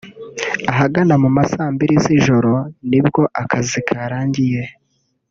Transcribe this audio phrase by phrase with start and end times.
[0.71, 2.53] Ahagana mu ma saa mbiri z’ijoro
[2.89, 4.63] nibwo akazi karangiye